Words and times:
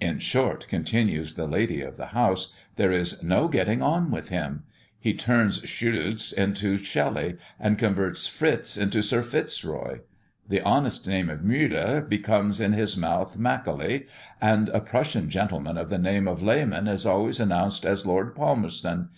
"In 0.00 0.20
short," 0.20 0.66
continues 0.68 1.34
the 1.34 1.46
lady 1.46 1.82
of 1.82 1.98
the 1.98 2.06
house, 2.06 2.54
"there 2.76 2.90
is 2.90 3.22
no 3.22 3.46
getting 3.46 3.82
on 3.82 4.10
with 4.10 4.30
him. 4.30 4.62
He 4.98 5.12
turns 5.12 5.58
Schulze 5.68 6.32
into 6.32 6.78
Shelly, 6.78 7.36
and 7.60 7.78
converts 7.78 8.26
Fritze 8.26 8.80
into 8.80 9.02
Sir 9.02 9.22
Fitzroy. 9.22 9.98
The 10.48 10.62
honest 10.62 11.06
name 11.06 11.28
of 11.28 11.40
Müller 11.42 12.08
becomes 12.08 12.58
in 12.58 12.72
his 12.72 12.96
mouth 12.96 13.36
Macaulay, 13.36 14.06
and 14.40 14.70
a 14.70 14.80
Prussian 14.80 15.28
gentleman 15.28 15.76
of 15.76 15.90
the 15.90 15.98
name 15.98 16.26
of 16.26 16.40
Lehman 16.40 16.88
is 16.88 17.04
always 17.04 17.38
announced 17.38 17.84
as 17.84 18.06
Lord 18.06 18.34
Palmerston. 18.34 19.10